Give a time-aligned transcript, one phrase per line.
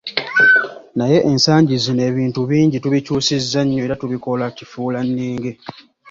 [0.97, 5.51] Naye ensangi zino ebintu bingi tubikyusizza nnyo era tubikola kifuulannenge.